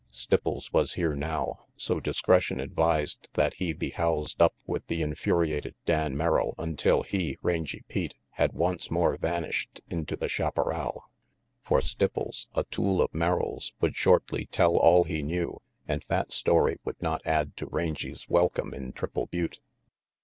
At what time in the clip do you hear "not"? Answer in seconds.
16.99-17.21